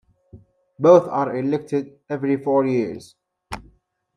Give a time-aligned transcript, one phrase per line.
[0.79, 3.13] Both are elected every four years.